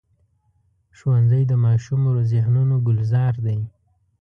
[0.97, 3.59] ښوونځی د ماشومو ذهنونو ګلزار دی